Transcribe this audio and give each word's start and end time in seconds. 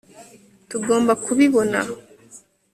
tugomba 0.69 1.13
kubibona 1.23 1.79